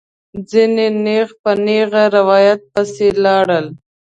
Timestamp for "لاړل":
3.23-3.65